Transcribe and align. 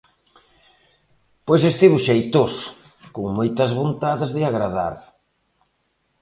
Pois 1.45 1.61
estivo 1.71 1.97
xeitoso, 2.07 2.67
con 3.13 3.25
moitas 3.37 3.71
vontades 3.79 4.29
de 4.35 4.41
agradar. 4.49 4.93